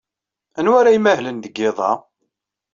Anwa 0.57 0.75
ara 0.79 0.95
imahlen 0.97 1.37
deg 1.41 1.53
yiḍ-a? 1.57 1.91